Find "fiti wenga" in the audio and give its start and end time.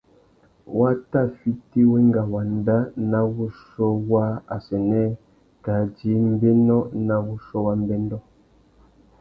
1.37-2.21